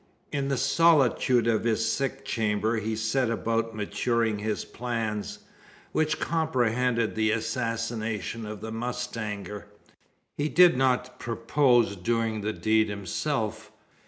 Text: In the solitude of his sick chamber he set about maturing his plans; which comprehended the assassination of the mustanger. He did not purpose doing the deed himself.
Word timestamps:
In 0.31 0.47
the 0.47 0.57
solitude 0.57 1.45
of 1.45 1.63
his 1.63 1.87
sick 1.87 2.25
chamber 2.25 2.77
he 2.77 2.95
set 2.95 3.29
about 3.29 3.75
maturing 3.75 4.39
his 4.39 4.65
plans; 4.65 5.37
which 5.91 6.19
comprehended 6.19 7.13
the 7.13 7.29
assassination 7.29 8.47
of 8.47 8.61
the 8.61 8.71
mustanger. 8.71 9.65
He 10.35 10.49
did 10.49 10.75
not 10.75 11.19
purpose 11.19 11.95
doing 11.95 12.41
the 12.41 12.51
deed 12.51 12.89
himself. 12.89 13.71